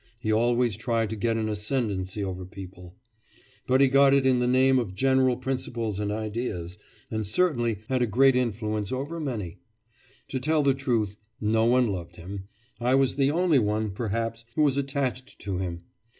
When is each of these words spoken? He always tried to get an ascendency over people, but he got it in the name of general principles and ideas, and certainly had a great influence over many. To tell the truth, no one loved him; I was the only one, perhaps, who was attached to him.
He 0.19 0.31
always 0.31 0.75
tried 0.77 1.11
to 1.11 1.15
get 1.15 1.37
an 1.37 1.47
ascendency 1.47 2.23
over 2.23 2.43
people, 2.43 2.95
but 3.67 3.81
he 3.81 3.87
got 3.87 4.15
it 4.15 4.25
in 4.25 4.39
the 4.39 4.47
name 4.47 4.79
of 4.79 4.95
general 4.95 5.37
principles 5.37 5.99
and 5.99 6.11
ideas, 6.11 6.79
and 7.11 7.23
certainly 7.23 7.77
had 7.87 8.01
a 8.01 8.07
great 8.07 8.35
influence 8.35 8.91
over 8.91 9.19
many. 9.19 9.59
To 10.29 10.39
tell 10.39 10.63
the 10.63 10.73
truth, 10.73 11.17
no 11.39 11.65
one 11.65 11.85
loved 11.85 12.15
him; 12.15 12.45
I 12.79 12.95
was 12.95 13.13
the 13.15 13.29
only 13.29 13.59
one, 13.59 13.91
perhaps, 13.91 14.43
who 14.55 14.63
was 14.63 14.75
attached 14.75 15.37
to 15.41 15.59
him. 15.59 15.83